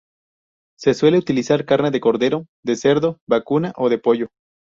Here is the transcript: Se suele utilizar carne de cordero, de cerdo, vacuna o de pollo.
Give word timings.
Se 0.79 0.95
suele 0.95 1.19
utilizar 1.19 1.63
carne 1.63 1.91
de 1.91 1.99
cordero, 1.99 2.47
de 2.65 2.75
cerdo, 2.75 3.19
vacuna 3.29 3.71
o 3.77 3.87
de 3.87 3.99
pollo. 3.99 4.29